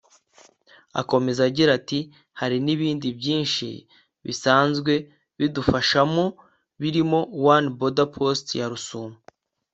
Akomeza 1.01 1.41
agira 1.49 1.71
ati 1.79 1.99
“Hari 2.39 2.57
n’ibindi 2.65 3.07
byinshi 3.19 3.67
basanzwe 4.25 4.93
badufashamo 5.39 6.25
birimo 6.81 7.19
‘One 7.55 7.67
Border 7.77 8.07
post’ 8.15 8.45
ya 8.59 8.65
Rusumo 8.71 9.17